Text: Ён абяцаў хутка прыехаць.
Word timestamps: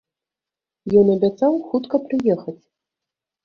Ён 1.03 1.11
абяцаў 1.17 1.61
хутка 1.69 1.95
прыехаць. 2.09 2.59